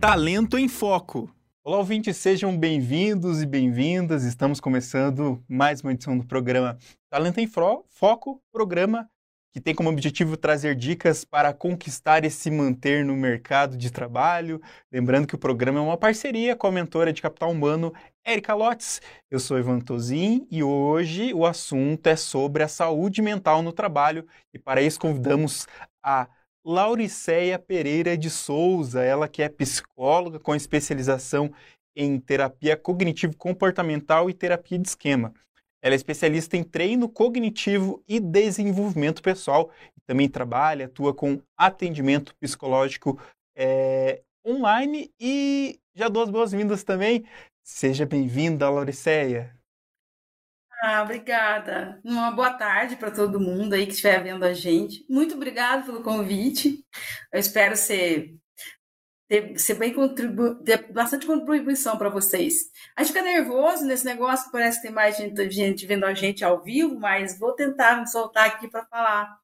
[0.00, 1.28] Talento em Foco.
[1.64, 4.22] Olá, ouvintes, sejam bem-vindos e bem-vindas.
[4.22, 6.78] Estamos começando mais uma edição do programa
[7.10, 9.10] Talento em Foco, programa
[9.52, 14.62] que tem como objetivo trazer dicas para conquistar e se manter no mercado de trabalho.
[14.92, 17.92] Lembrando que o programa é uma parceria com a mentora de capital humano,
[18.24, 19.00] Erika Lotz.
[19.28, 24.24] Eu sou Ivan Tozin e hoje o assunto é sobre a saúde mental no trabalho
[24.54, 25.66] e para isso convidamos
[26.00, 26.28] a
[26.64, 31.52] Lauriceia Pereira de Souza, ela que é psicóloga com especialização
[31.96, 35.32] em terapia cognitivo-comportamental e terapia de esquema.
[35.82, 39.70] Ela é especialista em treino cognitivo e desenvolvimento pessoal.
[40.06, 43.20] Também trabalha, atua com atendimento psicológico
[43.56, 47.24] é, online e já dou as boas-vindas também.
[47.62, 49.57] Seja bem-vinda, Lauriceia.
[50.82, 52.00] Ah, obrigada.
[52.04, 55.04] Uma boa tarde para todo mundo aí que estiver vendo a gente.
[55.08, 56.84] Muito obrigada pelo convite.
[57.32, 58.36] Eu espero ser,
[59.28, 62.70] ter, ser bem contribu ter bastante contribuição para vocês.
[62.96, 66.14] A gente fica nervoso nesse negócio, que parece que tem mais gente, gente vendo a
[66.14, 69.36] gente ao vivo, mas vou tentar me soltar aqui para falar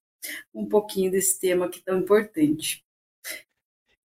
[0.54, 2.84] um pouquinho desse tema que é tão importante.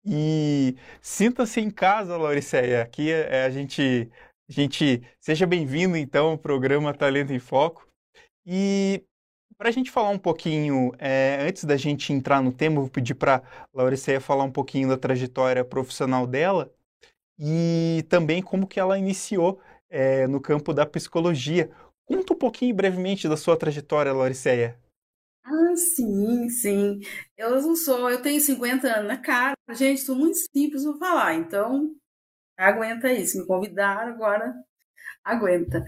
[0.06, 2.82] E sinta-se em casa, Lauriceia.
[2.82, 4.12] Aqui é, a gente
[4.48, 7.88] gente seja bem-vindo então ao programa Talento em Foco.
[8.46, 9.04] E
[9.58, 13.16] para a gente falar um pouquinho, é, antes da gente entrar no tema, vou pedir
[13.16, 13.42] para a
[13.74, 16.74] Lauriceia falar um pouquinho da trajetória profissional dela
[17.40, 21.72] e também como que ela iniciou é, no campo da psicologia.
[22.06, 24.78] Conta um pouquinho brevemente da sua trajetória, Lauriceia.
[25.46, 27.00] Ah, sim, sim.
[27.38, 31.36] Eu não sou, eu tenho 50 anos na cara, gente, sou muito simples para falar,
[31.36, 31.96] então
[32.58, 34.54] Aguenta isso, me convidaram, agora
[35.24, 35.84] aguenta.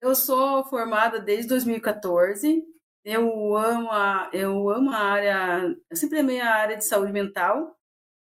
[0.00, 2.62] Eu sou formada desde 2014.
[3.04, 7.76] Eu amo a, eu amo a área, eu sempre amei a área de saúde mental.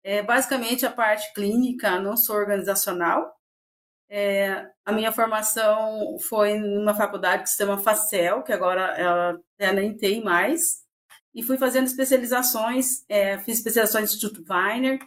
[0.04, 3.34] É, basicamente a parte clínica, não sou organizacional.
[4.10, 9.72] É, a minha formação foi numa faculdade que se chama Facel, que agora ela até
[9.74, 10.84] nem tem mais.
[11.34, 15.00] E fui fazendo especializações, é, fiz especializações no Instituto Weiner,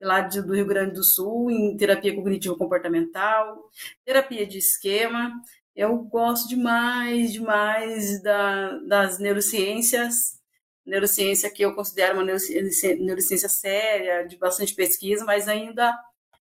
[0.00, 3.70] lá de, do Rio Grande do Sul, em terapia cognitivo-comportamental,
[4.04, 5.32] terapia de esquema.
[5.74, 10.40] Eu gosto demais, demais da, das neurociências.
[10.86, 15.92] Neurociência que eu considero uma neurociência, neurociência séria, de bastante pesquisa, mas ainda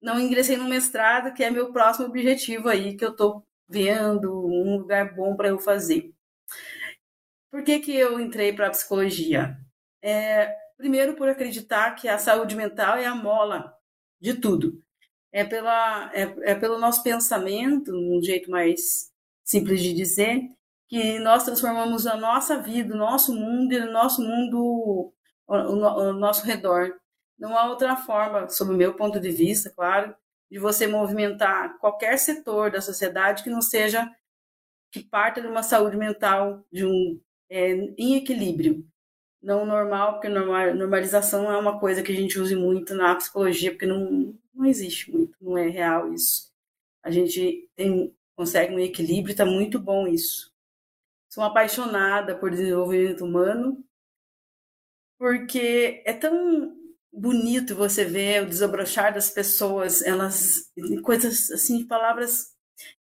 [0.01, 4.78] não ingressei no mestrado, que é meu próximo objetivo aí, que eu estou vendo um
[4.78, 6.12] lugar bom para eu fazer.
[7.51, 9.57] Por que, que eu entrei para a psicologia?
[10.03, 13.76] É, Primeiro, por acreditar que a saúde mental é a mola
[14.18, 14.82] de tudo.
[15.30, 19.12] É, pela, é, é pelo nosso pensamento, um jeito mais
[19.44, 20.41] simples de dizer,
[20.88, 25.12] que nós transformamos a nossa vida, o nosso mundo e o nosso mundo, o,
[25.46, 26.98] o, o nosso redor.
[27.38, 30.16] Não há outra forma, sob o meu ponto de vista, claro,
[30.50, 34.10] de você movimentar qualquer setor da sociedade que não seja
[34.91, 37.20] que parta de uma saúde mental de um
[37.50, 38.88] é, em equilíbrio
[39.43, 43.87] não normal, porque normalização é uma coisa que a gente usa muito na psicologia, porque
[43.87, 46.53] não, não existe muito, não é real isso.
[47.03, 50.53] A gente tem, consegue um equilíbrio está muito bom isso.
[51.28, 53.83] Sou apaixonada por desenvolvimento humano,
[55.19, 56.77] porque é tão
[57.12, 60.71] bonito você ver o desobrochar das pessoas, elas,
[61.03, 62.50] coisas assim, palavras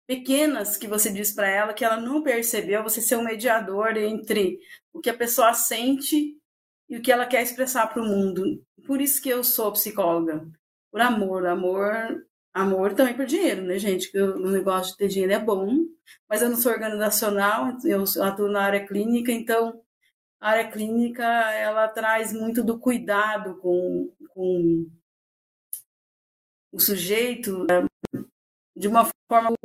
[0.06, 4.59] pequenas que você diz para ela que ela não percebeu, você ser um mediador entre
[4.93, 6.37] o que a pessoa sente
[6.89, 8.65] e o que ela quer expressar para o mundo.
[8.87, 10.47] Por isso que eu sou psicóloga.
[10.91, 12.25] Por amor, amor,
[12.55, 14.17] amor também por dinheiro, né, gente?
[14.17, 15.69] O negócio de ter dinheiro é bom,
[16.28, 19.83] mas eu não sou organizacional, eu atuo na área clínica, então
[20.41, 24.87] a área clínica ela traz muito do cuidado com, com
[26.73, 27.67] o sujeito
[28.76, 29.56] de uma forma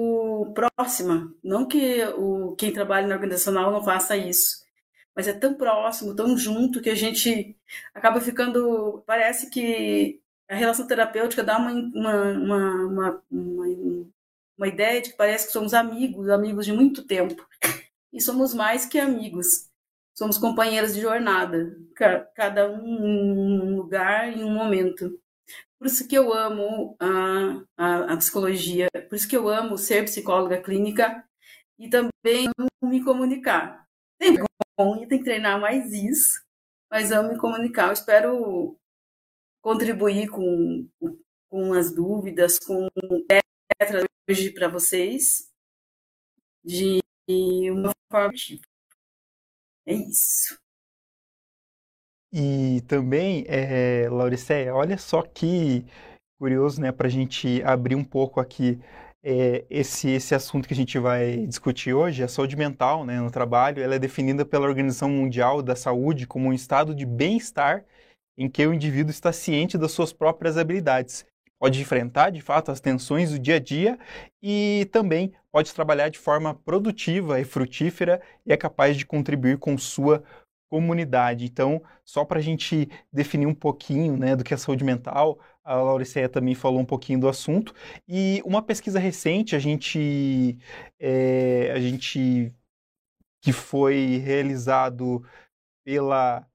[0.53, 1.33] próxima.
[1.43, 4.63] Não que o, quem trabalha na organizacional não faça isso,
[5.15, 7.57] mas é tão próximo, tão junto, que a gente
[7.93, 9.03] acaba ficando.
[9.05, 13.23] Parece que a relação terapêutica dá uma, uma, uma,
[14.57, 17.45] uma, ideia de que parece que somos amigos, amigos de muito tempo.
[18.13, 19.69] E somos mais que amigos.
[20.13, 21.77] Somos companheiros de jornada,
[22.35, 25.19] cada um em um lugar e um momento.
[25.81, 30.03] Por isso que eu amo a, a, a, psicologia, por isso que eu amo ser
[30.03, 31.27] psicóloga clínica
[31.79, 32.51] e também
[32.83, 33.83] me comunicar.
[34.19, 36.39] Tem e tem que treinar mais isso,
[36.87, 37.87] mas amo me comunicar.
[37.87, 38.77] Eu espero
[39.59, 40.87] contribuir com,
[41.49, 42.87] com as dúvidas, com
[43.27, 45.49] letras hoje para vocês
[46.63, 47.01] de
[47.71, 48.33] uma forma
[49.87, 50.60] É isso.
[52.33, 55.85] E também, é, Lauriceia, olha só que
[56.39, 58.79] curioso, né, para a gente abrir um pouco aqui
[59.23, 63.29] é, esse, esse assunto que a gente vai discutir hoje, a saúde mental né, no
[63.29, 67.85] trabalho, ela é definida pela Organização Mundial da Saúde como um estado de bem-estar
[68.37, 71.25] em que o indivíduo está ciente das suas próprias habilidades,
[71.59, 73.99] pode enfrentar de fato as tensões do dia a dia
[74.41, 79.77] e também pode trabalhar de forma produtiva e frutífera e é capaz de contribuir com
[79.77, 80.23] sua
[80.71, 81.43] comunidade.
[81.43, 85.75] Então, só para a gente definir um pouquinho né, do que é saúde mental, a
[85.75, 87.75] Lauriceia também falou um pouquinho do assunto.
[88.07, 90.57] E uma pesquisa recente, a gente,
[90.97, 92.55] é, a gente
[93.43, 95.21] que foi realizado
[95.83, 96.47] pela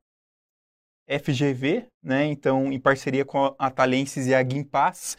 [1.06, 2.24] FGV, né?
[2.24, 5.18] Então, em parceria com a Talenses e a Gimpass,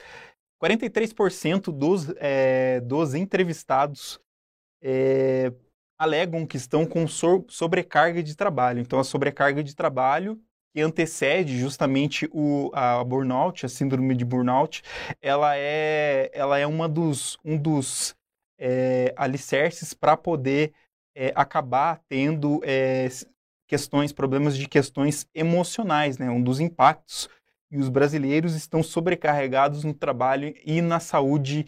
[0.61, 4.19] 43% dos, é, dos entrevistados
[4.81, 5.53] é,
[5.97, 8.79] alegam que estão com sobrecarga de trabalho.
[8.79, 10.39] Então, a sobrecarga de trabalho
[10.73, 14.83] que antecede justamente o, a burnout, a síndrome de burnout,
[15.21, 18.15] ela é, ela é uma dos, um dos
[18.59, 20.73] é, alicerces para poder
[21.15, 23.07] é, acabar tendo é,
[23.67, 26.29] questões, problemas de questões emocionais, né?
[26.29, 27.27] um dos impactos.
[27.69, 31.65] E os brasileiros estão sobrecarregados no trabalho e na saúde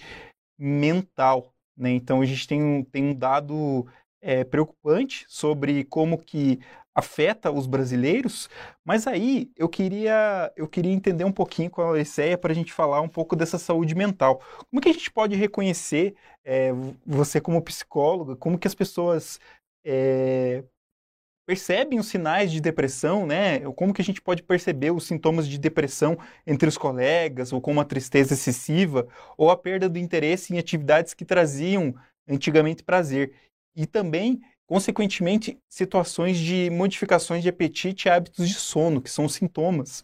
[0.58, 1.54] mental.
[1.76, 1.92] Né?
[1.92, 3.86] Então a gente tem um, tem um dado
[4.22, 6.60] é, preocupante sobre como que
[6.94, 8.50] afeta os brasileiros,
[8.84, 12.74] mas aí eu queria eu queria entender um pouquinho com a Alesseia para a gente
[12.74, 14.42] falar um pouco dessa saúde mental.
[14.70, 16.72] Como que a gente pode reconhecer é,
[17.06, 19.40] você como psicóloga, como que as pessoas
[19.86, 20.64] é,
[21.50, 23.60] percebem os sinais de depressão, né?
[23.76, 27.82] Como que a gente pode perceber os sintomas de depressão entre os colegas, ou como
[27.82, 31.96] a tristeza excessiva, ou a perda do interesse em atividades que traziam
[32.28, 33.34] antigamente prazer
[33.80, 40.04] e também, consequentemente, situações de modificações de apetite e hábitos de sono, que são sintomas.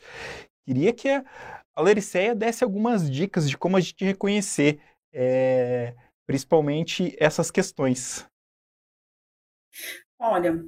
[0.66, 1.26] Queria que a,
[1.76, 4.80] a Lericeia desse algumas dicas de como a gente reconhecer,
[5.14, 5.94] é,
[6.26, 8.26] principalmente essas questões.
[10.18, 10.64] Olha,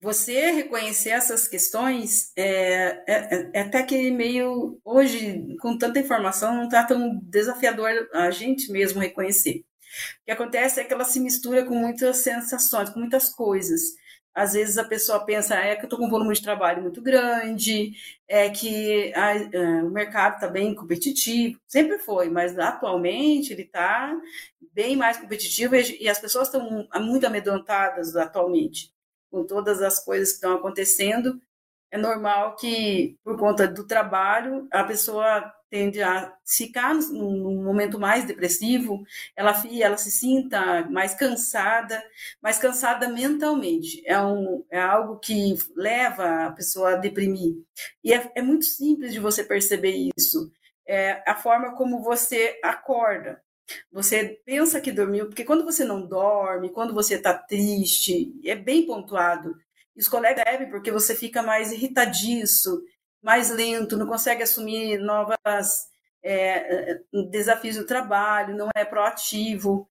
[0.00, 6.64] você reconhecer essas questões é, é, é, até que meio hoje com tanta informação não
[6.66, 9.64] está tão desafiador a gente mesmo reconhecer.
[10.22, 13.82] O que acontece é que ela se mistura com muitas sensações, com muitas coisas.
[14.34, 17.00] Às vezes a pessoa pensa, é que eu estou com um volume de trabalho muito
[17.00, 17.92] grande,
[18.28, 23.62] é que a, a, é, o mercado está bem competitivo, sempre foi, mas atualmente ele
[23.62, 24.14] está
[24.72, 28.92] bem mais competitivo e, e as pessoas estão muito amedrontadas atualmente
[29.30, 31.40] com todas as coisas que estão acontecendo.
[31.90, 38.24] É normal que, por conta do trabalho, a pessoa tende a ficar num momento mais
[38.24, 39.04] depressivo,
[39.34, 42.02] ela, ela se sinta mais cansada,
[42.40, 44.02] mais cansada mentalmente.
[44.06, 47.56] É, um, é algo que leva a pessoa a deprimir.
[48.02, 50.50] E é, é muito simples de você perceber isso.
[50.86, 53.42] É a forma como você acorda.
[53.90, 58.86] Você pensa que dormiu, porque quando você não dorme, quando você está triste, é bem
[58.86, 59.56] pontuado.
[59.96, 62.82] E os colegas devem, porque você fica mais irritadiço,
[63.26, 65.88] mais lento, não consegue assumir novas
[66.22, 69.90] é, é, desafios do trabalho, não é proativo.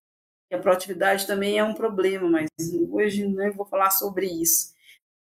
[0.50, 2.48] E a proatividade também é um problema, mas
[2.90, 4.74] hoje não vou falar sobre isso.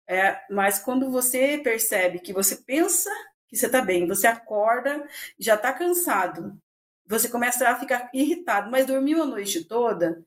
[0.10, 3.12] É, mas quando você percebe que você pensa
[3.48, 5.08] que você está bem, você acorda,
[5.38, 6.60] já está cansado,
[7.06, 10.26] você começa a ficar irritado, mas dormiu a noite toda,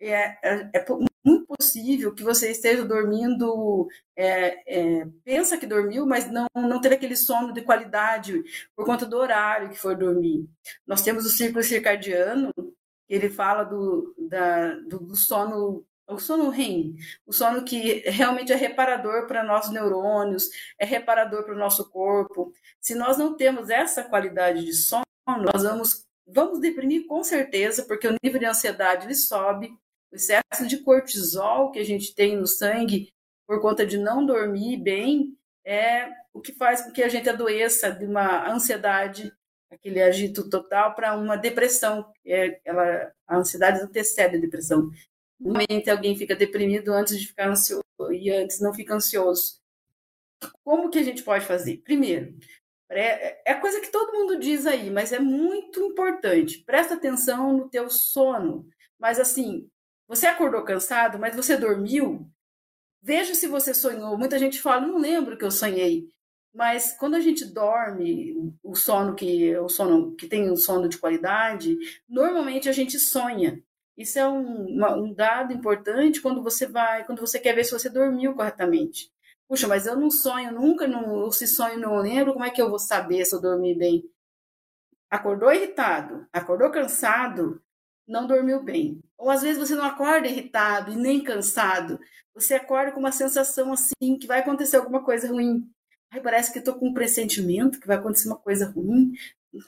[0.00, 0.78] é, é, é
[1.56, 7.16] possível que você esteja dormindo, é, é, pensa que dormiu, mas não, não ter aquele
[7.16, 8.42] sono de qualidade
[8.74, 10.48] por conta do horário que for dormir.
[10.86, 12.52] Nós temos o círculo circadiano,
[13.08, 16.94] ele fala do, da, do, do sono o sono REM,
[17.26, 20.44] o sono que realmente é reparador para nossos neurônios,
[20.78, 22.52] é reparador para o nosso corpo.
[22.80, 28.06] Se nós não temos essa qualidade de sono, nós vamos, vamos deprimir com certeza, porque
[28.06, 29.76] o nível de ansiedade ele sobe,
[30.16, 33.12] o excesso de cortisol que a gente tem no sangue
[33.46, 37.92] por conta de não dormir bem é o que faz com que a gente adoeça
[37.92, 39.30] de uma ansiedade,
[39.70, 42.10] aquele agito total, para uma depressão.
[42.24, 44.90] É, ela, a ansiedade antecede a depressão.
[45.38, 49.60] Normalmente alguém fica deprimido antes de ficar ansioso e antes não fica ansioso.
[50.64, 51.78] Como que a gente pode fazer?
[51.78, 52.34] Primeiro,
[52.90, 56.62] é, é coisa que todo mundo diz aí, mas é muito importante.
[56.64, 58.66] Presta atenção no teu sono.
[58.98, 59.68] Mas assim,
[60.08, 62.28] você acordou cansado, mas você dormiu?
[63.02, 64.18] Veja se você sonhou.
[64.18, 66.08] Muita gente fala, não lembro que eu sonhei.
[66.54, 70.98] Mas quando a gente dorme, o sono que o sono que tem um sono de
[70.98, 71.76] qualidade,
[72.08, 73.62] normalmente a gente sonha.
[73.96, 77.72] Isso é um, uma, um dado importante quando você vai, quando você quer ver se
[77.72, 79.10] você dormiu corretamente.
[79.48, 82.68] Puxa, mas eu não sonho nunca, não, se sonho não lembro, como é que eu
[82.70, 84.10] vou saber se eu dormi bem?
[85.10, 87.62] acordou irritado, acordou cansado,
[88.06, 89.00] não dormiu bem.
[89.18, 91.98] Ou às vezes você não acorda irritado e nem cansado,
[92.34, 95.68] você acorda com uma sensação assim que vai acontecer alguma coisa ruim.
[96.10, 99.12] Aí parece que estou com um pressentimento que vai acontecer uma coisa ruim.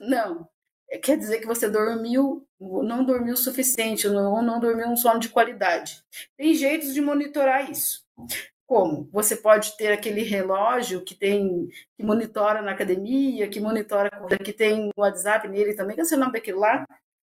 [0.01, 0.49] Não.
[0.91, 4.97] É, quer dizer que você dormiu, não dormiu o suficiente, ou não, não dormiu um
[4.97, 6.03] sono de qualidade.
[6.37, 8.05] Tem jeitos de monitorar isso.
[8.67, 9.09] Como?
[9.13, 14.11] Você pode ter aquele relógio que tem que monitora na academia, que monitora,
[14.45, 16.87] que tem o WhatsApp nele também, que é o nome daquilo lá.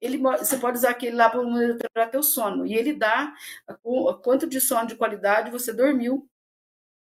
[0.01, 2.67] Ele, você pode usar aquele lá para monitorar teu sono.
[2.67, 3.33] E ele dá
[3.83, 6.29] o quanto de sono de qualidade você dormiu.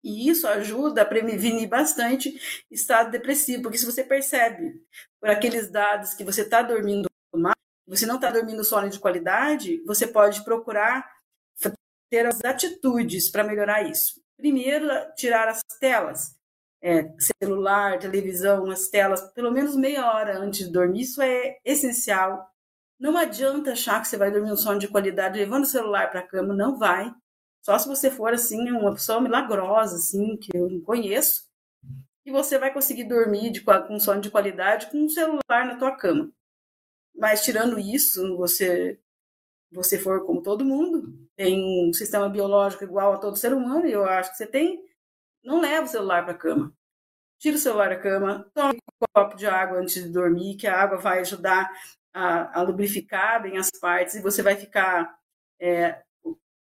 [0.03, 2.39] E isso ajuda a prevenir bastante
[2.71, 4.75] estado depressivo, porque se você percebe
[5.19, 9.83] por aqueles dados que você está dormindo mais, você não está dormindo sono de qualidade,
[9.87, 11.09] você pode procurar
[12.11, 14.23] ter as atitudes para melhorar isso.
[14.37, 14.87] Primeiro,
[15.17, 16.37] tirar as telas,
[16.81, 17.13] é,
[17.43, 21.01] celular, televisão, as telas, pelo menos meia hora antes de dormir.
[21.01, 22.49] Isso é essencial.
[22.99, 26.21] Não adianta achar que você vai dormir um sono de qualidade levando o celular para
[26.21, 27.13] a cama, não vai.
[27.63, 31.45] Só se você for assim uma pessoa milagrosa, assim que eu não conheço,
[32.27, 35.97] e você vai conseguir dormir de, com sono de qualidade com um celular na tua
[35.97, 36.33] cama.
[37.15, 38.99] Mas tirando isso, você
[39.75, 43.93] você for como todo mundo, tem um sistema biológico igual a todo ser humano, e
[43.93, 44.81] eu acho que você tem,
[45.43, 46.73] não leva o celular para a cama.
[47.41, 50.81] Tira o celular da cama, tome um copo de água antes de dormir, que a
[50.81, 51.69] água vai ajudar
[52.15, 55.19] a, a lubrificar bem as partes, e você vai ficar.
[55.61, 56.01] É,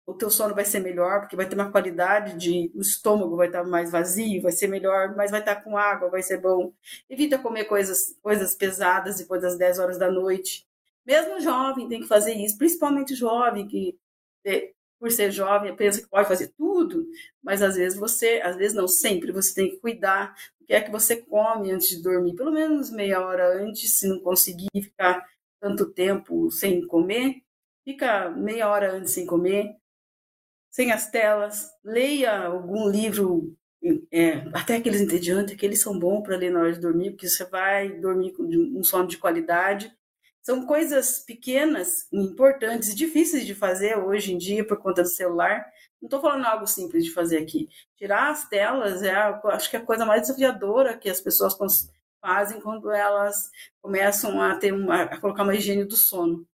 [0.05, 2.71] o teu sono vai ser melhor, porque vai ter uma qualidade de.
[2.75, 6.21] O estômago vai estar mais vazio, vai ser melhor, mas vai estar com água, vai
[6.23, 6.73] ser bom.
[7.09, 10.67] Evita comer coisas, coisas pesadas depois das 10 horas da noite.
[11.05, 13.97] Mesmo jovem tem que fazer isso, principalmente jovem, que
[14.45, 17.07] é, por ser jovem pensa que pode fazer tudo,
[17.41, 20.81] mas às vezes você, às vezes não sempre, você tem que cuidar do que é
[20.81, 25.25] que você come antes de dormir, pelo menos meia hora antes, se não conseguir ficar
[25.59, 27.41] tanto tempo sem comer,
[27.83, 29.75] fica meia hora antes sem comer,
[30.69, 33.55] sem as telas, leia algum livro,
[34.11, 37.45] é, até aqueles entediantes, aqueles são bons para ler na hora de dormir, porque você
[37.45, 39.91] vai dormir com um sono de qualidade,
[40.41, 45.65] são coisas pequenas, importantes, difíceis de fazer hoje em dia por conta do celular.
[46.01, 47.67] Não estou falando algo simples de fazer aqui.
[47.97, 51.53] Tirar as telas é, acho que é a coisa mais desafiadora que as pessoas
[52.21, 53.49] fazem quando elas
[53.81, 56.45] começam a ter uma, a colocar uma higiene do sono.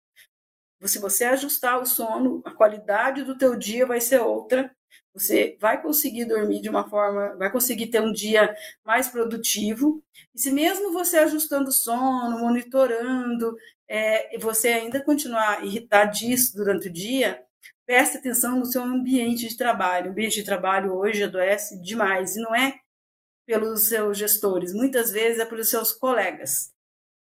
[0.83, 4.71] Se você ajustar o sono, a qualidade do teu dia vai ser outra.
[5.13, 8.53] Você vai conseguir dormir de uma forma, vai conseguir ter um dia
[8.85, 10.03] mais produtivo.
[10.33, 13.55] E se mesmo você ajustando o sono, monitorando,
[13.87, 17.41] é, você ainda continuar irritadíssimo durante o dia,
[17.85, 20.07] preste atenção no seu ambiente de trabalho.
[20.07, 22.79] O ambiente de trabalho hoje adoece demais, e não é
[23.45, 26.73] pelos seus gestores, muitas vezes é pelos seus colegas.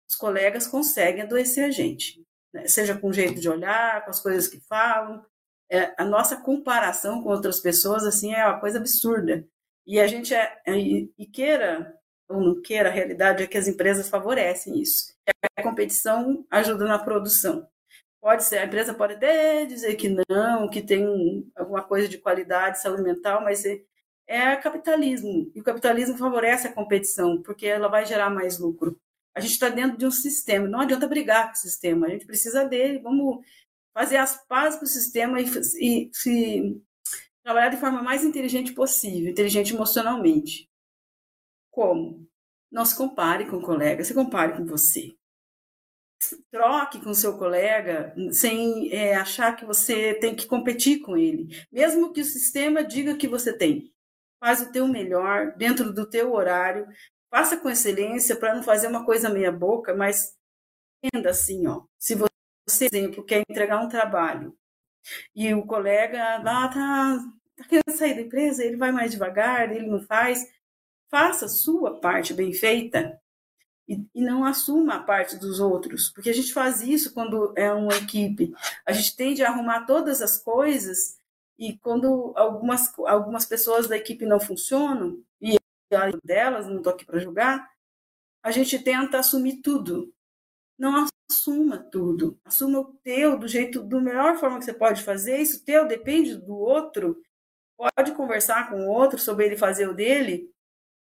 [0.09, 2.67] Os colegas conseguem adoecer a gente, né?
[2.69, 5.25] seja com o jeito de olhar, com as coisas que falam.
[5.71, 9.47] É, a nossa comparação com outras pessoas assim é uma coisa absurda.
[9.87, 11.99] E a gente é, é e queira
[12.33, 15.15] ou não queira, a realidade é que as empresas favorecem isso.
[15.57, 17.69] A competição ajuda na produção.
[18.21, 22.81] Pode ser, a empresa pode até dizer que não, que tem alguma coisa de qualidade,
[22.81, 23.65] saúde mental, mas
[24.27, 25.51] é capitalismo.
[25.55, 28.99] E o capitalismo favorece a competição, porque ela vai gerar mais lucro.
[29.35, 32.27] A gente está dentro de um sistema, não adianta brigar com o sistema, a gente
[32.27, 33.45] precisa dele, vamos
[33.95, 35.47] fazer as pazes com o sistema e,
[35.81, 36.83] e se
[37.43, 40.69] trabalhar de forma mais inteligente possível, inteligente emocionalmente.
[41.71, 42.27] Como?
[42.71, 45.15] Não se compare com o colega, se compare com você.
[46.51, 51.49] Troque com seu colega sem é, achar que você tem que competir com ele.
[51.71, 53.93] Mesmo que o sistema diga que você tem.
[54.43, 56.89] Faz o teu melhor, dentro do teu horário.
[57.31, 60.37] Faça com excelência para não fazer uma coisa meia boca, mas
[61.01, 61.85] entenda assim, ó.
[61.97, 64.53] Se você, por exemplo, quer entregar um trabalho
[65.33, 67.19] e o colega lá tá,
[67.57, 70.45] tá querendo sair da empresa, ele vai mais devagar, ele não faz,
[71.09, 73.17] faça a sua parte bem feita
[73.89, 77.73] e, e, não assuma a parte dos outros, porque a gente faz isso quando é
[77.73, 78.53] uma equipe.
[78.85, 81.22] A gente tende a arrumar todas as coisas
[81.59, 85.57] e quando algumas, algumas pessoas da equipe não funcionam, e
[86.25, 87.71] delas, não estou aqui para julgar,
[88.43, 90.13] a gente tenta assumir tudo.
[90.79, 92.39] Não assuma tudo.
[92.45, 95.39] Assuma o teu do jeito, do melhor forma que você pode fazer.
[95.39, 97.21] Isso teu depende do outro.
[97.77, 100.51] Pode conversar com o outro sobre ele fazer o dele,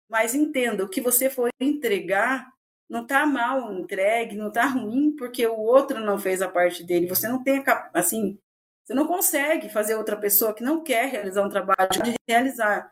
[0.09, 2.51] mas entenda, o que você for entregar
[2.89, 7.07] não está mal entregue, não está ruim porque o outro não fez a parte dele.
[7.07, 7.63] Você não tem,
[7.93, 8.39] assim,
[8.85, 12.91] você não consegue fazer outra pessoa que não quer realizar um trabalho de realizar.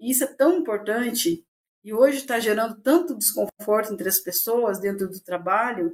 [0.00, 1.44] E isso é tão importante.
[1.84, 5.92] e hoje está gerando tanto desconforto entre as pessoas dentro do trabalho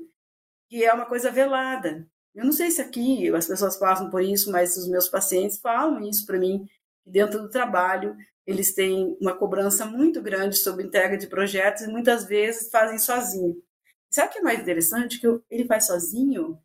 [0.69, 2.09] que é uma coisa velada.
[2.35, 6.01] Eu não sei se aqui as pessoas passam por isso, mas os meus pacientes falam
[6.03, 6.67] isso para mim,
[7.07, 12.27] dentro do trabalho eles têm uma cobrança muito grande sobre entrega de projetos e muitas
[12.27, 13.63] vezes fazem sozinho.
[14.11, 15.21] Sabe o que é mais interessante?
[15.21, 16.59] Que ele faz sozinho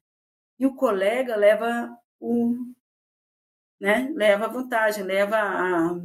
[0.60, 2.56] e o colega leva o,
[3.80, 5.96] né, leva vantagem, leva a,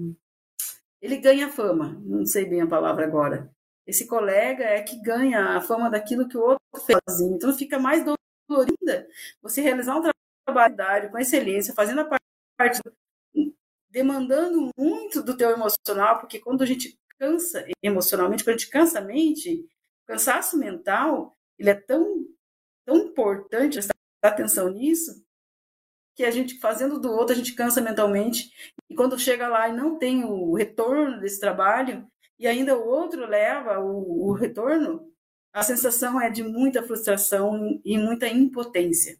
[1.00, 3.50] ele ganha fama, não sei bem a palavra agora.
[3.86, 7.36] Esse colega é que ganha a fama daquilo que o outro fez sozinho.
[7.36, 8.02] Então fica mais
[8.48, 9.06] dolorida
[9.42, 10.10] você realizar um
[10.46, 12.18] trabalho com excelência, fazendo a
[12.56, 12.80] parte
[13.90, 18.98] demandando muito do teu emocional, porque quando a gente cansa emocionalmente, quando a gente cansa
[18.98, 19.64] a mente,
[20.06, 22.26] cansaço mental, ele é tão,
[22.84, 25.23] tão importante prestar atenção nisso,
[26.14, 28.50] que a gente fazendo do outro, a gente cansa mentalmente,
[28.88, 32.06] e quando chega lá e não tem o retorno desse trabalho,
[32.38, 35.12] e ainda o outro leva o, o retorno,
[35.52, 39.18] a sensação é de muita frustração e muita impotência.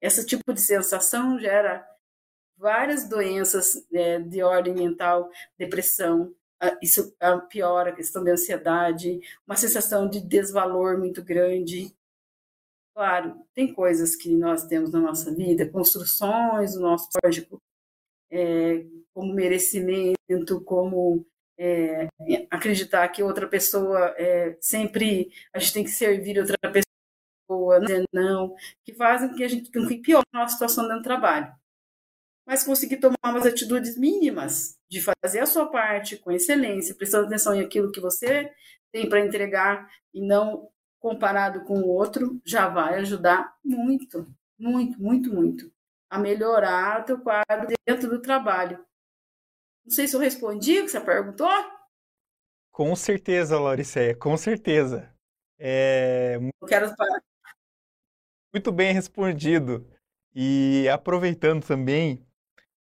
[0.00, 1.86] Esse tipo de sensação gera
[2.56, 6.34] várias doenças é, de ordem mental, depressão,
[6.82, 7.14] isso
[7.48, 11.94] piora a questão da ansiedade, uma sensação de desvalor muito grande.
[12.96, 17.60] Claro, tem coisas que nós temos na nossa vida, construções do nosso código,
[18.30, 21.26] é, como merecimento, como
[21.58, 22.08] é,
[22.50, 28.56] acreditar que outra pessoa é, sempre a gente tem que servir outra pessoa, não, não
[28.82, 31.54] que fazem que a gente que pior a nossa situação dentro do trabalho.
[32.46, 37.54] Mas conseguir tomar umas atitudes mínimas de fazer a sua parte com excelência, prestando atenção
[37.54, 38.50] em aquilo que você
[38.90, 44.26] tem para entregar e não comparado com o outro, já vai ajudar muito,
[44.58, 45.72] muito, muito, muito
[46.10, 48.84] a melhorar o teu quadro dentro do trabalho.
[49.84, 51.48] Não sei se eu respondi o que você perguntou.
[52.72, 55.12] Com certeza, Lauriceia, com certeza.
[55.58, 56.36] É...
[56.36, 56.94] Eu quero
[58.52, 59.86] muito bem respondido.
[60.34, 62.26] E aproveitando também,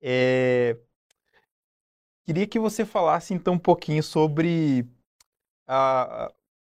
[0.02, 0.78] é...
[2.26, 4.88] Queria que você falasse então um pouquinho sobre
[5.68, 6.34] a,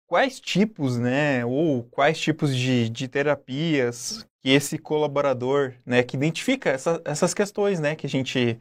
[0.06, 6.70] quais tipos, né, ou quais tipos de, de terapias que esse colaborador, né, que identifica
[6.70, 8.60] essa, essas questões, né, que a gente,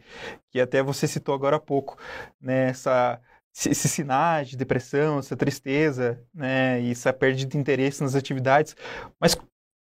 [0.49, 1.97] que até você citou agora há pouco,
[2.41, 3.21] né, essa,
[3.53, 8.75] esses sinais de depressão, essa tristeza, né, e essa perda de interesse nas atividades,
[9.19, 9.37] mas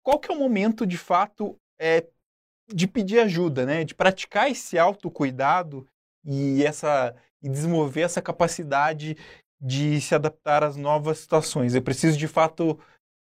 [0.03, 2.05] qual que é o momento, de fato, é,
[2.73, 3.85] de pedir ajuda, né?
[3.85, 5.87] De praticar esse autocuidado
[6.25, 9.16] e essa e desenvolver essa capacidade
[9.61, 11.75] de se adaptar às novas situações.
[11.75, 12.79] Eu preciso de fato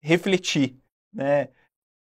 [0.01, 0.77] refletir,
[1.13, 1.49] né?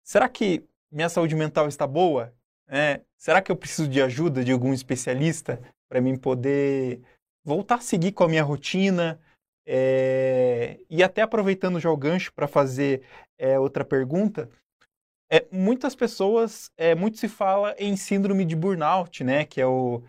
[0.03, 2.35] Será que minha saúde mental está boa?
[2.69, 7.01] É, será que eu preciso de ajuda de algum especialista para mim poder
[7.45, 9.21] voltar a seguir com a minha rotina?
[9.65, 13.03] É, e até aproveitando já o gancho para fazer
[13.37, 14.49] é, outra pergunta,
[15.31, 19.45] é, muitas pessoas, é, muito se fala em síndrome de burnout, né?
[19.45, 20.03] Que é o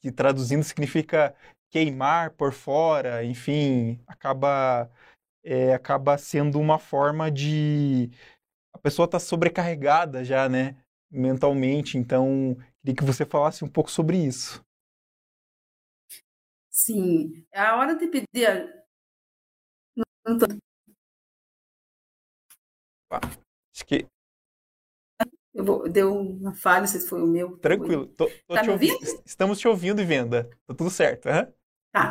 [0.00, 1.34] que traduzindo significa
[1.74, 4.88] queimar por fora, enfim, acaba
[5.42, 8.12] é, acaba sendo uma forma de
[8.72, 10.76] a pessoa está sobrecarregada já, né?
[11.10, 11.98] Mentalmente.
[11.98, 14.64] Então, queria que você falasse um pouco sobre isso.
[16.70, 18.46] Sim, é a hora de pedir.
[18.46, 18.84] A...
[23.10, 24.08] Acho que
[25.52, 27.58] eu vou, deu uma falha, não sei se foi o meu.
[27.58, 28.06] Tranquilo.
[28.06, 29.22] Tô, tô tá te ouvindo?
[29.26, 30.48] Estamos te ouvindo e venda.
[30.66, 31.28] Tá tudo certo.
[31.28, 31.63] Uhum.
[31.94, 32.10] Tá.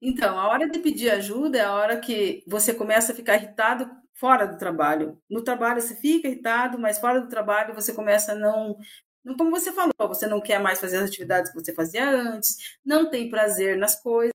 [0.00, 3.90] Então, a hora de pedir ajuda é a hora que você começa a ficar irritado
[4.14, 5.20] fora do trabalho.
[5.28, 8.78] No trabalho você fica irritado, mas fora do trabalho você começa a não.
[9.38, 13.10] como você falou, você não quer mais fazer as atividades que você fazia antes, não
[13.10, 14.32] tem prazer nas coisas.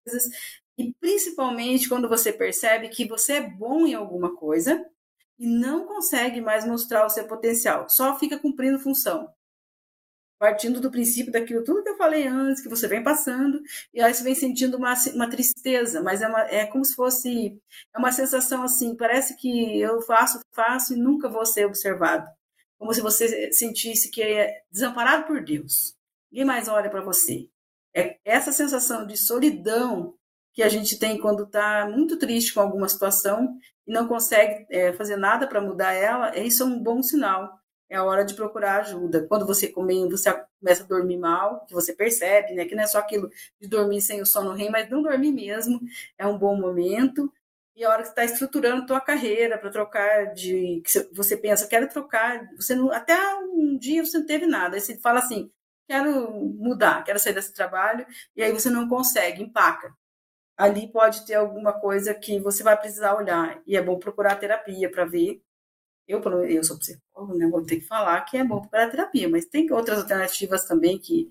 [0.77, 4.85] E principalmente quando você percebe que você é bom em alguma coisa,
[5.39, 9.29] e não consegue mais mostrar o seu potencial, só fica cumprindo função.
[10.39, 13.61] Partindo do princípio daquilo tudo que eu falei antes, que você vem passando,
[13.93, 17.59] e aí você vem sentindo uma, uma tristeza, mas é, uma, é como se fosse
[17.93, 22.25] é uma sensação assim, parece que eu faço, faço e nunca vou ser observado.
[22.77, 25.93] Como se você sentisse que é desamparado por Deus.
[26.31, 27.49] Ninguém mais olha para você.
[27.93, 30.15] É essa sensação de solidão
[30.53, 34.93] que a gente tem quando está muito triste com alguma situação e não consegue é,
[34.93, 37.58] fazer nada para mudar ela, isso é um bom sinal.
[37.89, 39.25] É a hora de procurar ajuda.
[39.27, 42.87] Quando você come, você começa a dormir mal, que você percebe, né, que não é
[42.87, 45.79] só aquilo de dormir sem o sono rei, mas não dormir mesmo,
[46.17, 47.31] é um bom momento.
[47.75, 51.87] E a hora que está estruturando tua carreira para trocar de, que você pensa, quero
[51.89, 55.49] trocar, você não, até um dia você não teve nada, aí você fala assim,
[55.87, 59.93] quero mudar, quero sair desse trabalho, e aí você não consegue, empaca
[60.59, 63.61] ali pode ter alguma coisa que você vai precisar olhar.
[63.65, 65.41] E é bom procurar terapia para ver.
[66.09, 67.47] Eu, eu sou psicólogo, né?
[67.47, 71.29] Vou ter que falar que é bom procurar terapia, mas tem outras alternativas também que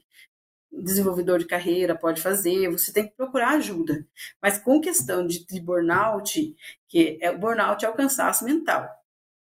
[0.70, 4.06] o desenvolvedor de carreira pode fazer, você tem que procurar ajuda.
[4.40, 6.54] Mas com questão de, de burnout,
[6.86, 8.88] que é o burnout é o cansaço mental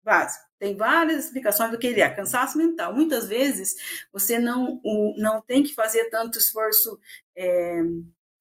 [0.05, 0.45] básico.
[0.59, 2.11] Tem várias explicações do que ele é.
[2.11, 2.95] Cansaço mental.
[2.95, 4.81] Muitas vezes você não,
[5.17, 7.01] não tem que fazer tanto esforço
[7.35, 7.81] é,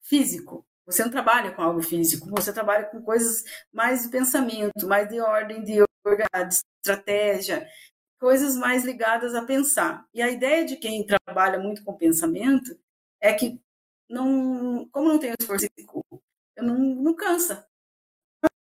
[0.02, 0.66] físico.
[0.84, 5.20] Você não trabalha com algo físico, você trabalha com coisas mais de pensamento, mais de
[5.20, 5.82] ordem, de,
[6.48, 7.66] de estratégia,
[8.18, 10.06] coisas mais ligadas a pensar.
[10.14, 12.78] E a ideia de quem trabalha muito com pensamento
[13.20, 13.60] é que,
[14.08, 16.04] não, como não tem esforço físico,
[16.56, 17.66] eu não, não cansa.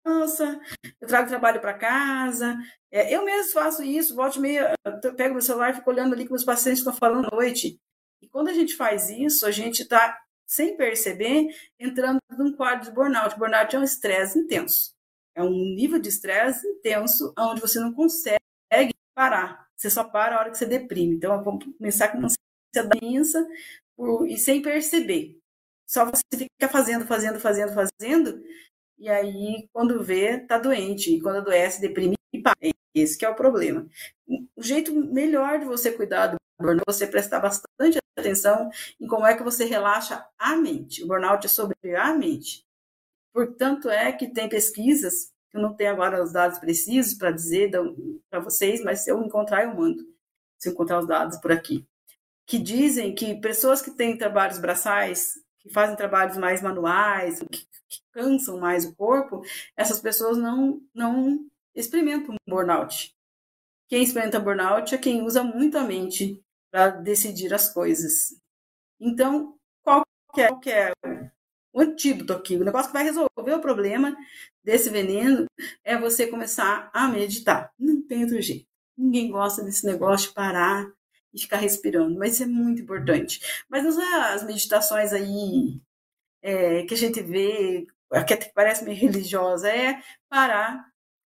[0.05, 0.59] Cansa,
[1.01, 2.57] eu trago trabalho para casa.
[2.91, 4.75] É, eu mesmo faço isso, volto meia,
[5.17, 7.79] pego meu celular e fico olhando ali que meus pacientes estão falando à noite.
[8.23, 11.49] E quando a gente faz isso, a gente está, sem perceber,
[11.79, 13.39] entrando num quadro de burnout.
[13.39, 14.95] Burnout é um estresse intenso.
[15.41, 18.41] É um nível de estresse intenso onde você não consegue
[19.15, 19.69] parar.
[19.77, 21.17] Você só para a hora que você deprime.
[21.17, 23.49] Então, vamos começar com uma ansiedade
[24.29, 25.39] e sem perceber.
[25.87, 28.43] Só você fica fazendo, fazendo, fazendo, fazendo,
[29.01, 31.17] e aí, quando vê, tá doente.
[31.17, 32.55] E quando adoece, deprime e para.
[32.95, 33.89] Esse que é o problema.
[34.57, 38.69] O jeito melhor de você cuidar do burnout é você prestar bastante atenção
[39.01, 41.03] em como é que você relaxa a mente.
[41.03, 42.65] O burnout é sobre a mente.
[43.33, 47.71] Portanto, é que tem pesquisas eu não tenho agora os dados precisos para dizer
[48.29, 50.05] para vocês, mas se eu encontrar, eu mando.
[50.59, 51.87] Se eu encontrar os dados por aqui.
[52.47, 58.01] Que dizem que pessoas que têm trabalhos braçais, que fazem trabalhos mais manuais, que, que
[58.13, 59.43] cansam mais o corpo,
[59.77, 63.15] essas pessoas não, não experimentam burnout.
[63.89, 66.41] Quem experimenta burnout é quem usa muito a mente
[66.71, 68.37] para decidir as coisas.
[69.01, 70.93] Então, qual que é, qual que é
[71.73, 74.17] o antídoto aqui, o negócio que vai resolver o problema
[74.63, 75.47] desse veneno
[75.85, 77.73] é você começar a meditar.
[77.79, 78.67] Não tem outro jeito.
[78.97, 80.91] Ninguém gosta desse negócio de parar
[81.33, 83.41] e ficar respirando, mas isso é muito importante.
[83.69, 85.81] Mas não é as meditações aí
[86.43, 87.87] é, que a gente vê,
[88.27, 90.85] que parece meio religiosa, é parar,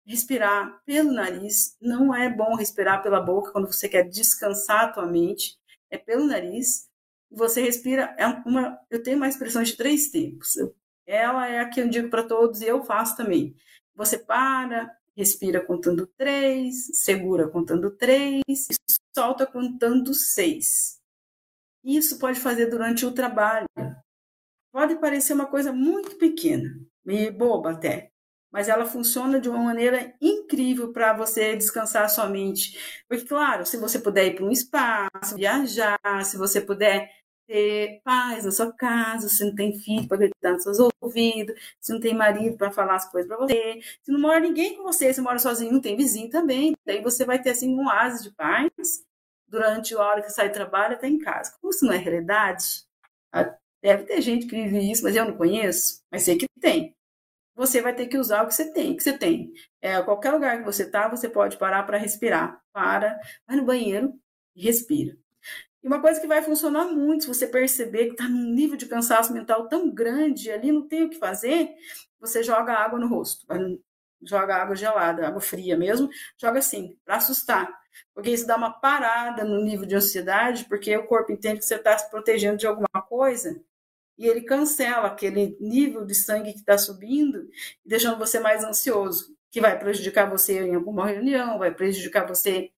[0.05, 1.75] respirar pelo nariz.
[1.81, 5.57] Não é bom respirar pela boca quando você quer descansar a tua mente,
[5.91, 6.88] é pelo nariz
[7.31, 10.55] você respira, é uma, eu tenho uma expressão de três tempos.
[11.05, 13.55] ela é a que eu digo para todos e eu faço também.
[13.95, 18.75] Você para, respira contando três, segura contando três e
[19.15, 20.99] solta contando seis.
[21.83, 23.67] Isso pode fazer durante o trabalho.
[24.71, 26.69] Pode parecer uma coisa muito pequena,
[27.03, 28.11] meio boba até,
[28.51, 33.03] mas ela funciona de uma maneira incrível para você descansar sua mente.
[33.07, 37.11] Porque, claro, se você puder ir para um espaço, viajar, se você puder
[37.49, 41.91] ter paz na sua casa, se não tem filho para gritar nos seus ouvidos, se
[41.91, 45.11] não tem marido para falar as coisas para você, se não mora ninguém com você,
[45.11, 48.31] se mora sozinho, não tem vizinho também, daí você vai ter assim um oásis de
[48.35, 49.03] paz
[49.47, 51.51] durante a hora que sai do trabalho até em casa.
[51.59, 52.85] Como isso não é realidade,
[53.33, 56.95] ah, deve ter gente que vive isso, mas eu não conheço, mas sei que tem.
[57.55, 59.51] Você vai ter que usar o que você tem, que você tem.
[59.81, 62.61] É, qualquer lugar que você está, você pode parar para respirar.
[62.71, 64.13] Para, vai no banheiro
[64.55, 65.17] e respira.
[65.81, 68.85] E uma coisa que vai funcionar muito, se você perceber que está num nível de
[68.85, 71.69] cansaço mental tão grande, ali não tem o que fazer,
[72.19, 73.47] você joga água no rosto.
[74.21, 77.73] Joga água gelada, água fria mesmo, joga assim, para assustar.
[78.13, 81.75] Porque isso dá uma parada no nível de ansiedade, porque o corpo entende que você
[81.75, 83.61] está se protegendo de alguma coisa,
[84.17, 87.47] e ele cancela aquele nível de sangue que está subindo,
[87.85, 92.69] deixando você mais ansioso, que vai prejudicar você em alguma reunião, vai prejudicar você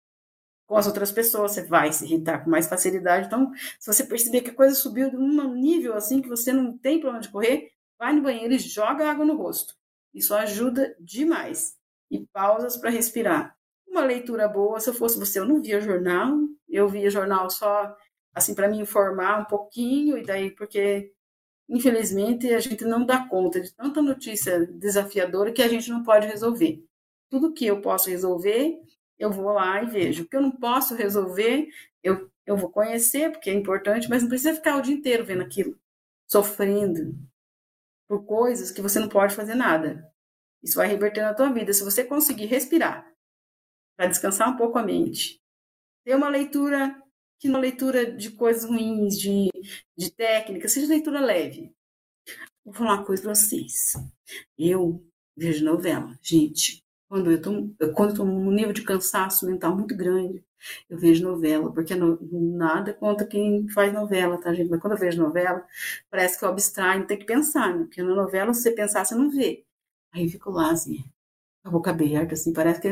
[0.72, 3.28] com as outras pessoas, você vai se irritar com mais facilidade.
[3.28, 6.78] Então, se você perceber que a coisa subiu de um nível assim que você não
[6.78, 9.76] tem para onde correr, vai no banheiro e joga água no rosto.
[10.14, 11.76] Isso ajuda demais.
[12.10, 13.54] E pausas para respirar.
[13.86, 16.38] Uma leitura boa, se eu fosse você, eu não via jornal,
[16.70, 17.94] eu via jornal só
[18.34, 21.12] assim para me informar um pouquinho e daí porque
[21.68, 26.28] infelizmente a gente não dá conta de tanta notícia desafiadora que a gente não pode
[26.28, 26.82] resolver.
[27.30, 28.80] Tudo que eu posso resolver,
[29.22, 30.24] eu vou lá e vejo.
[30.24, 31.70] O que eu não posso resolver,
[32.02, 35.44] eu, eu vou conhecer, porque é importante, mas não precisa ficar o dia inteiro vendo
[35.44, 35.80] aquilo,
[36.28, 37.16] sofrendo
[38.10, 40.12] por coisas que você não pode fazer nada.
[40.64, 41.72] Isso vai reverter na tua vida.
[41.72, 43.08] Se você conseguir respirar,
[43.96, 45.40] para descansar um pouco a mente,
[46.04, 47.00] ter uma leitura
[47.40, 49.50] que não leitura de coisas ruins, de,
[49.96, 51.72] de técnica, seja leitura leve.
[52.66, 53.94] Vou falar uma coisa para vocês.
[54.58, 55.06] Eu
[55.38, 56.81] vejo novela, gente.
[57.12, 57.52] Quando eu tô,
[57.94, 60.42] quando tô num nível de cansaço mental muito grande,
[60.90, 64.70] eu vejo novela, porque no, nada contra quem faz novela, tá, gente?
[64.70, 65.62] Mas quando eu vejo novela,
[66.10, 67.84] parece que eu abstraio, tem que pensar, né?
[67.84, 69.66] Porque na novela, se você pensar, você não vê.
[70.14, 71.04] Aí eu fico lá, assim,
[71.62, 72.88] com a boca aberta, assim, parece que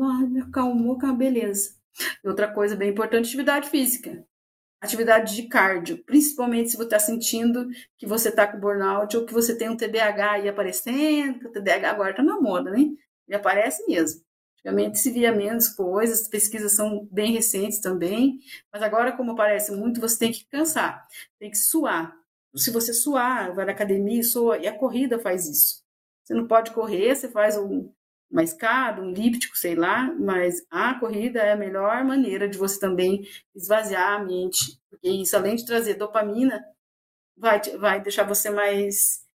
[0.00, 1.76] ah, me acalmou com a beleza.
[2.24, 4.26] Outra coisa bem importante, atividade física.
[4.80, 9.32] Atividade de cardio, principalmente se você está sentindo que você está com burnout ou que
[9.32, 12.84] você tem um TDAH aí aparecendo, que o TDAH agora está na moda, né?
[13.28, 14.22] E aparece mesmo.
[14.58, 18.40] Antigamente se via menos coisas, as pesquisas são bem recentes também,
[18.72, 21.06] mas agora, como aparece muito, você tem que cansar,
[21.38, 22.14] tem que suar.
[22.56, 25.82] Se você suar, vai na academia e e a corrida faz isso.
[26.24, 27.90] Você não pode correr, você faz um,
[28.30, 32.78] uma escada, um elíptico, sei lá, mas a corrida é a melhor maneira de você
[32.80, 33.22] também
[33.54, 36.62] esvaziar a mente, porque isso, além de trazer dopamina,
[37.36, 39.26] vai, vai deixar você mais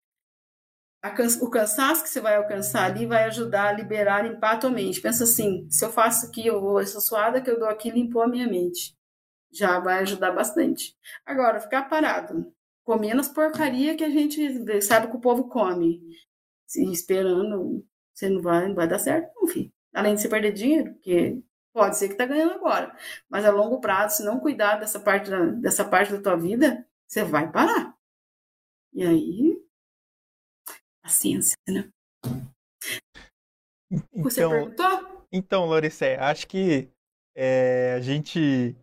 [1.41, 5.01] o cansaço que você vai alcançar ali vai ajudar a liberar, limpar a tua mente.
[5.01, 8.21] Pensa assim, se eu faço aqui, eu vou, essa suada que eu dou aqui limpou
[8.21, 8.95] a minha mente.
[9.51, 10.95] Já vai ajudar bastante.
[11.25, 12.53] Agora, ficar parado,
[12.85, 16.01] comendo as porcaria que a gente sabe que o povo come,
[16.65, 19.71] se esperando, você não vai, não vai dar certo, não, filho.
[19.93, 21.39] Além de você perder dinheiro, porque
[21.73, 22.95] pode ser que tá ganhando agora,
[23.29, 26.87] mas a longo prazo, se não cuidar dessa parte da, dessa parte da tua vida,
[27.07, 27.93] você vai parar.
[28.93, 29.62] E aí
[31.03, 31.89] a ciência, né?
[34.15, 35.27] Você então, perguntou?
[35.31, 36.89] Então, Loricé, acho que
[37.35, 38.75] é, a gente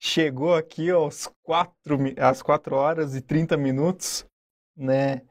[0.00, 4.24] chegou aqui aos quatro, às 4 horas e 30 minutos,
[4.76, 5.22] né?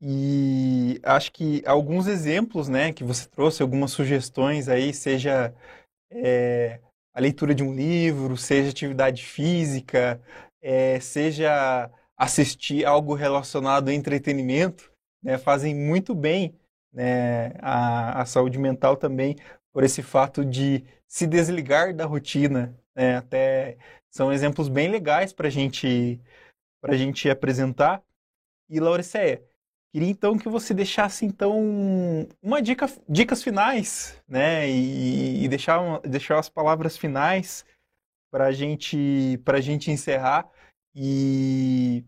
[0.00, 5.54] E acho que alguns exemplos, né, que você trouxe, algumas sugestões aí, seja
[6.10, 6.80] é,
[7.14, 10.20] a leitura de um livro, seja atividade física,
[10.60, 14.92] é, seja assistir algo relacionado a entretenimento,
[15.24, 16.54] né, fazem muito bem
[16.92, 19.36] né, a, a saúde mental também
[19.72, 22.78] por esse fato de se desligar da rotina.
[22.94, 23.78] Né, até
[24.10, 26.20] são exemplos bem legais para gente,
[26.82, 28.02] a gente apresentar.
[28.68, 29.42] E, Lauriceia,
[29.92, 36.38] queria então que você deixasse então uma dica, dicas finais, né, e, e deixar, deixar
[36.38, 37.64] as palavras finais
[38.30, 40.48] para gente, a gente encerrar
[40.94, 42.04] e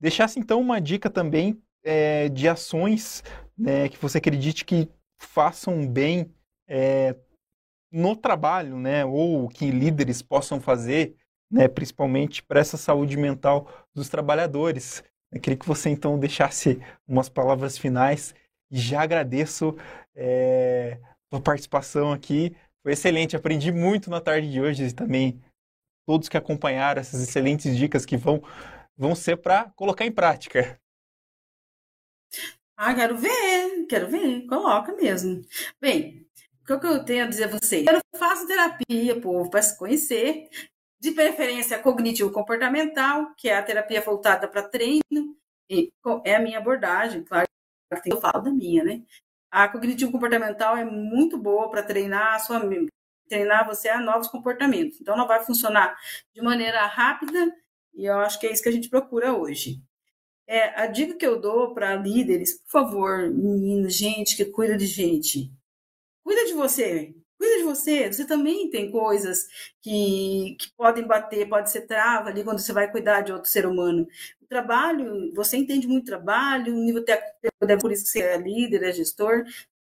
[0.00, 3.22] deixasse então uma dica também é, de ações
[3.56, 6.32] né, que você acredite que façam bem
[6.68, 7.14] é,
[7.90, 11.14] no trabalho, né, ou que líderes possam fazer,
[11.50, 15.04] né, principalmente para essa saúde mental dos trabalhadores.
[15.30, 18.34] Eu queria que você então deixasse umas palavras finais
[18.70, 19.76] e já agradeço
[20.14, 20.98] é,
[21.30, 22.56] a participação aqui.
[22.82, 25.40] Foi excelente, aprendi muito na tarde de hoje e também
[26.06, 28.42] todos que acompanharam essas excelentes dicas que vão,
[28.96, 30.80] vão ser para colocar em prática.
[32.76, 35.42] Ah, quero ver, quero ver, coloca mesmo.
[35.80, 36.26] Bem,
[36.62, 37.86] o que eu tenho a dizer a vocês?
[37.86, 40.48] Eu faço terapia, povo, para se conhecer,
[41.00, 45.36] de preferência cognitivo-comportamental, que é a terapia voltada para treino,
[45.68, 45.92] e
[46.24, 47.46] é a minha abordagem, claro
[48.02, 49.02] que eu falo da minha, né?
[49.50, 52.60] A cognitivo-comportamental é muito boa para treinar a sua
[53.28, 55.00] treinar você a novos comportamentos.
[55.00, 55.96] Então, não vai funcionar
[56.34, 57.54] de maneira rápida,
[57.94, 59.82] e eu acho que é isso que a gente procura hoje.
[60.52, 64.84] É, a dica que eu dou para líderes, por favor, meninos, gente que cuida de
[64.84, 65.50] gente,
[66.22, 68.12] cuida de você, cuida de você.
[68.12, 69.46] Você também tem coisas
[69.80, 73.64] que, que podem bater, pode ser trava ali quando você vai cuidar de outro ser
[73.64, 74.06] humano.
[74.42, 78.82] O trabalho, você entende muito trabalho, nível técnico, é por isso que você é líder,
[78.82, 79.44] é gestor,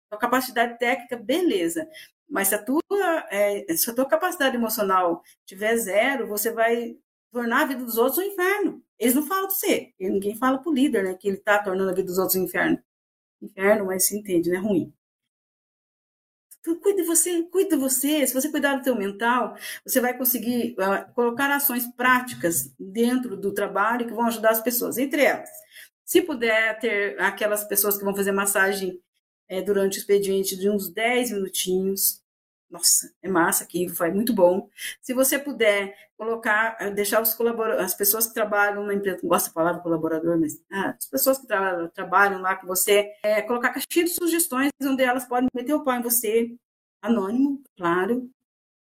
[0.09, 1.87] a capacidade técnica, beleza.
[2.27, 2.81] Mas se a tua,
[3.29, 6.97] é, se a tua capacidade emocional tiver zero, você vai
[7.31, 8.83] tornar a vida dos outros um inferno.
[8.99, 9.93] Eles não falam de você.
[9.99, 11.13] Ninguém fala pro líder, né?
[11.15, 12.81] Que ele tá tornando a vida dos outros um inferno.
[13.41, 14.57] Inferno, mas se entende, né?
[14.57, 14.93] Ruim.
[16.59, 18.25] Então, de você, cuide de você.
[18.27, 23.53] Se você cuidar do teu mental, você vai conseguir uh, colocar ações práticas dentro do
[23.53, 24.97] trabalho que vão ajudar as pessoas.
[24.97, 25.49] Entre elas,
[26.03, 28.99] se puder ter aquelas pessoas que vão fazer massagem
[29.47, 32.21] é, durante o expediente de uns 10 minutinhos,
[32.69, 34.69] nossa, é massa aqui, foi muito bom.
[35.01, 39.29] Se você puder colocar, eh, deixar os colaboradores, as pessoas que trabalham na empresa, não
[39.29, 43.41] gosto da palavra colaborador, mas ah, as pessoas que tra trabalham lá com você, é,
[43.41, 46.55] colocar caixinha de sugestões onde elas podem meter o pau em você,
[47.01, 48.29] anônimo, claro.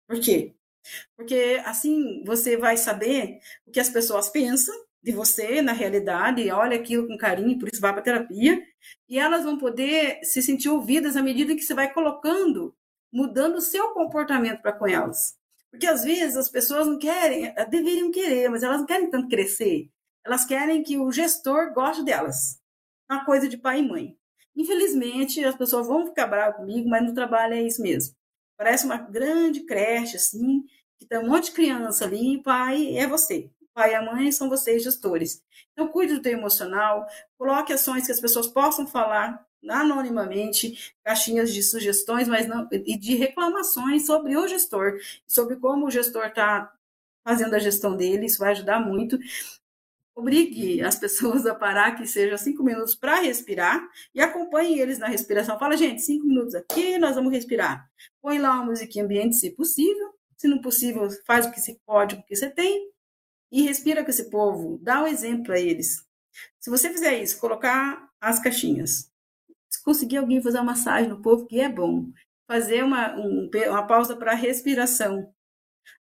[0.07, 0.55] Por quê?
[1.15, 6.77] Porque assim você vai saber o que as pessoas pensam de você na realidade, olha
[6.77, 8.62] aquilo com carinho, por isso vai para terapia,
[9.09, 12.75] e elas vão poder se sentir ouvidas à medida que você vai colocando
[13.13, 15.38] mudando o seu comportamento para com elas.
[15.69, 19.30] Porque às vezes as pessoas não querem, eh, deveriam querer, mas elas não querem tanto
[19.30, 19.89] crescer.
[20.26, 22.60] Elas querem que o gestor goste delas.
[23.10, 24.17] Uma coisa de pai e mãe.
[24.56, 28.15] Infelizmente, as pessoas vão ficar bravas comigo, mas no trabalho é isso mesmo.
[28.58, 30.63] Parece uma grande creche, assim,
[30.97, 33.49] que tem um monte de criança ali, e pai é você.
[33.73, 35.41] Pai e a mãe são vocês, gestores.
[35.71, 37.06] Então, cuide do teu emocional,
[37.38, 43.15] coloque ações que as pessoas possam falar anonimamente, caixinhas de sugestões, mas não e de
[43.15, 44.97] reclamações sobre o gestor,
[45.28, 46.71] sobre como o gestor está
[47.23, 49.17] fazendo a gestão dele, isso vai ajudar muito.
[50.15, 53.82] Obrigue as pessoas a parar, que seja cinco minutos para respirar,
[54.13, 55.58] e acompanhe eles na respiração.
[55.58, 57.89] Fala, gente, cinco minutos aqui, nós vamos respirar.
[58.21, 60.13] Põe lá uma musiquinha ambiente, se possível.
[60.38, 62.91] Se não possível, faz o que se pode, o que você tem,
[63.49, 64.78] e respira com esse povo.
[64.82, 66.06] Dá um exemplo para eles.
[66.60, 69.12] Se você fizer isso, colocar as caixinhas,
[69.84, 72.08] conseguir alguém fazer uma massagem no povo, que é bom.
[72.48, 75.34] Fazer uma, um, uma pausa para respiração.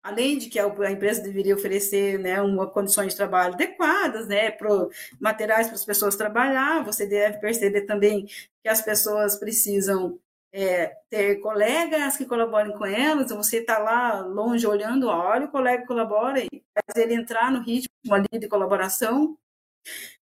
[0.01, 4.89] Além de que a empresa deveria oferecer né, uma condições de trabalho adequadas, né, pro,
[5.19, 10.19] materiais para as pessoas trabalhar, você deve perceber também que as pessoas precisam
[10.53, 15.85] é, ter colegas que colaborem com elas, você está lá longe olhando, olha, o colega
[15.87, 19.37] colabora faz ele entrar no ritmo ali de colaboração.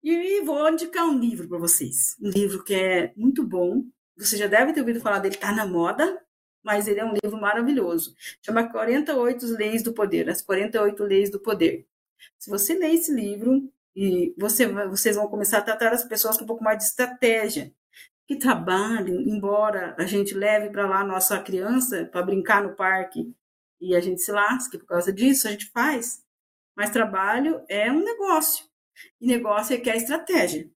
[0.04, 3.82] E vou indicar um livro para vocês, um livro que é muito bom,
[4.14, 6.22] você já deve ter ouvido falar dele, está na moda,
[6.62, 8.14] mas ele é um livro maravilhoso.
[8.42, 11.86] Chama 48 Leis do Poder, as 48 Leis do Poder.
[12.38, 16.44] Se você ler esse livro, e você, vocês vão começar a tratar as pessoas com
[16.44, 17.72] um pouco mais de estratégia,
[18.26, 23.34] que trabalhem, embora a gente leve para lá a nossa criança para brincar no parque
[23.80, 26.22] e a gente se lasque por causa disso, a gente faz.
[26.76, 28.66] Mas trabalho é um negócio.
[29.20, 30.70] E negócio requer estratégia.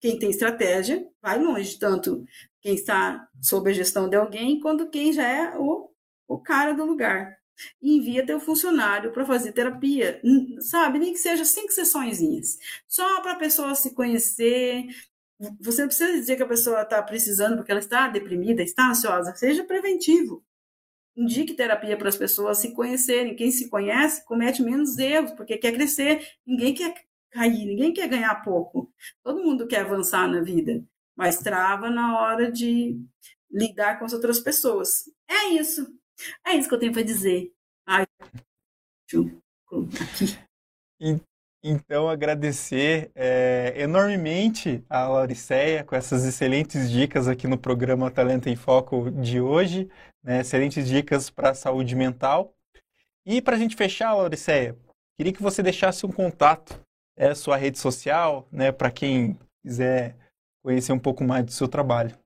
[0.00, 2.24] Quem tem estratégia vai longe, tanto
[2.60, 5.90] quem está sob a gestão de alguém, quanto quem já é o,
[6.28, 7.36] o cara do lugar.
[7.80, 10.20] E envia teu funcionário para fazer terapia,
[10.60, 10.98] sabe?
[10.98, 14.84] Nem que seja cinco sessõezinhas, só para a pessoa se conhecer.
[15.60, 19.34] Você não precisa dizer que a pessoa está precisando porque ela está deprimida, está ansiosa,
[19.36, 20.44] seja preventivo
[21.16, 23.36] indique terapia para as pessoas se conhecerem.
[23.36, 26.26] Quem se conhece comete menos erros, porque quer crescer.
[26.46, 26.94] Ninguém quer
[27.34, 28.90] cair, ninguém quer ganhar pouco.
[29.22, 30.84] Todo mundo quer avançar na vida,
[31.16, 32.96] mas trava na hora de
[33.50, 35.10] lidar com as outras pessoas.
[35.28, 35.86] É isso.
[36.46, 37.52] É isso que eu tenho para dizer.
[37.86, 38.06] Ai,
[39.04, 39.36] aqui.
[41.66, 48.54] Então, agradecer é, enormemente a Lauriceia com essas excelentes dicas aqui no programa Talento em
[48.54, 49.90] Foco de hoje,
[50.22, 52.54] né, excelentes dicas para a saúde mental.
[53.26, 54.76] E para a gente fechar, Lauriceia,
[55.16, 56.83] queria que você deixasse um contato
[57.16, 60.16] é sua rede social, né, para quem quiser
[60.62, 62.18] conhecer um pouco mais do seu trabalho.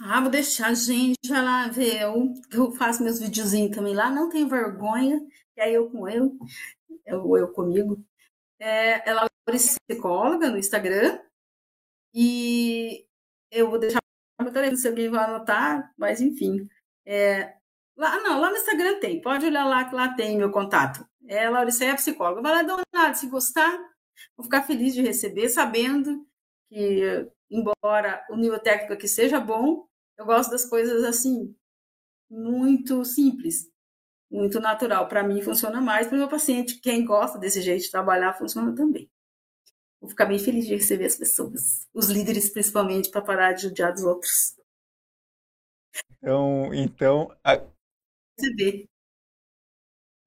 [0.00, 4.28] Ah, vou deixar, gente, vai lá ver eu, eu faço meus videozinhos também lá, não
[4.28, 5.20] tem vergonha,
[5.56, 6.36] é eu com eu,
[7.06, 8.04] eu, eu comigo.
[8.58, 11.18] É, ela é psicóloga no Instagram,
[12.14, 13.06] e
[13.50, 14.00] eu vou deixar
[14.56, 16.66] telefone se alguém vai anotar, mas enfim.
[17.04, 17.54] É,
[17.96, 21.06] lá, não, lá no Instagram tem, pode olhar lá que lá tem meu contato.
[21.28, 22.42] É, Lauriceia é psicóloga.
[22.42, 23.14] Vai lá dar uma olhada.
[23.14, 23.76] Se gostar,
[24.36, 26.26] vou ficar feliz de receber, sabendo
[26.68, 29.86] que, embora o nível técnico aqui seja bom,
[30.18, 31.54] eu gosto das coisas assim,
[32.30, 33.70] muito simples,
[34.30, 35.08] muito natural.
[35.08, 36.06] Para mim, funciona mais.
[36.06, 39.10] Para o meu paciente, quem gosta desse jeito de trabalhar, funciona também.
[40.00, 43.92] Vou ficar bem feliz de receber as pessoas, os líderes principalmente, para parar de judiar
[43.92, 44.54] dos outros.
[46.18, 47.62] Então, então a...
[48.38, 48.88] receber.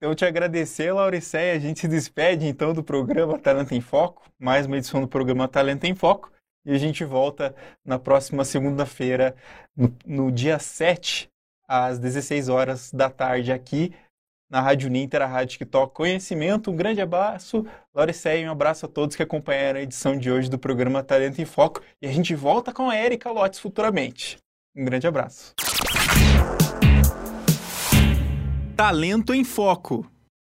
[0.02, 1.54] Então, te agradecer, Lauriceia.
[1.54, 5.46] A gente se despede então do programa Talento em Foco, mais uma edição do programa
[5.46, 6.32] Talento em Foco.
[6.66, 9.36] E a gente volta na próxima segunda-feira,
[9.76, 11.30] no, no, dia 7,
[11.68, 13.94] às 16 horas da tarde, aqui
[14.50, 16.72] na Rádio Ninter, a rádio que toca conhecimento.
[16.72, 20.50] Um grande abraço, Lauriceia, e um abraço a todos que acompanharam a edição de hoje
[20.50, 21.82] do programa Talento em Foco.
[22.02, 24.38] E a gente volta com a Erika Lotes futuramente.
[24.74, 25.54] Um grande abraço.
[28.80, 30.10] Talento em Foco.